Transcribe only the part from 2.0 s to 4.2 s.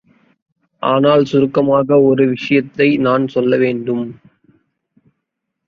ஒரு விஷயத்தை நான் சொல்லவேண்டும்.